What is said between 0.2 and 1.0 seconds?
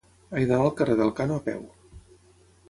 He d'anar al carrer